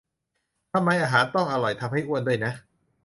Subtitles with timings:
[0.73, 2.51] ทำไมอาหารอร่อยต้องทำให้อ้วนด้วยนะ